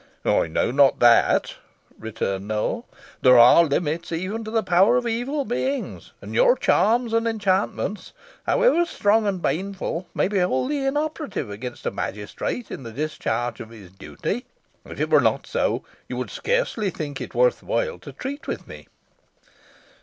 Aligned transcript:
"I 0.25 0.47
know 0.47 0.71
not 0.71 0.97
that," 0.97 1.57
returned 1.99 2.47
Nowell. 2.47 2.87
"There 3.21 3.37
are 3.37 3.63
limits 3.65 4.11
even 4.11 4.43
to 4.45 4.49
the 4.49 4.63
power 4.63 4.97
of 4.97 5.05
evil 5.07 5.45
beings; 5.45 6.11
and 6.23 6.33
your 6.33 6.55
charms 6.57 7.13
and 7.13 7.27
enchantments, 7.27 8.11
however 8.47 8.83
strong 8.87 9.27
and 9.27 9.39
baneful, 9.43 10.07
may 10.15 10.27
be 10.27 10.39
wholly 10.39 10.83
inoperative 10.83 11.51
against 11.51 11.85
a 11.85 11.91
magistrate 11.91 12.71
in 12.71 12.81
the 12.81 12.91
discharge 12.91 13.59
of 13.59 13.69
his 13.69 13.91
duty. 13.91 14.47
If 14.85 14.99
it 14.99 15.11
were 15.11 15.21
not 15.21 15.45
so, 15.45 15.83
you 16.07 16.17
would 16.17 16.31
scarcely 16.31 16.89
think 16.89 17.21
it 17.21 17.35
worth 17.35 17.61
while 17.61 17.99
to 17.99 18.11
treat 18.11 18.47
with 18.47 18.67
me." 18.67 18.87